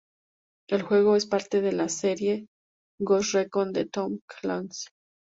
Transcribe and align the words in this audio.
El 0.67 0.81
juego 0.81 1.15
es 1.15 1.27
parte 1.27 1.61
de 1.61 1.73
la 1.73 1.87
serie 1.87 2.47
Ghost 2.99 3.35
Recon 3.35 3.71
de 3.71 3.85
Tom 3.85 4.17
Clancy. 4.25 4.87